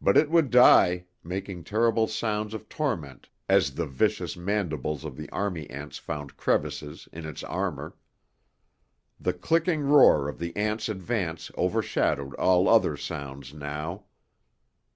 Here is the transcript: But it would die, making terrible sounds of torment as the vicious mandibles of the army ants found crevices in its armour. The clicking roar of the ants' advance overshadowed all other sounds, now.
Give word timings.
But 0.00 0.16
it 0.16 0.30
would 0.30 0.48
die, 0.50 1.06
making 1.24 1.64
terrible 1.64 2.06
sounds 2.06 2.54
of 2.54 2.68
torment 2.68 3.28
as 3.48 3.74
the 3.74 3.84
vicious 3.84 4.36
mandibles 4.36 5.04
of 5.04 5.16
the 5.16 5.28
army 5.30 5.68
ants 5.70 5.98
found 5.98 6.36
crevices 6.36 7.08
in 7.12 7.26
its 7.26 7.42
armour. 7.42 7.96
The 9.18 9.32
clicking 9.32 9.80
roar 9.80 10.28
of 10.28 10.38
the 10.38 10.56
ants' 10.56 10.88
advance 10.88 11.50
overshadowed 11.58 12.34
all 12.36 12.68
other 12.68 12.96
sounds, 12.96 13.52
now. 13.52 14.04